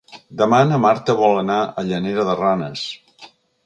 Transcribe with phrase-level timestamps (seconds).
[0.39, 2.91] Demà na Marta vol anar a Llanera de Ranes.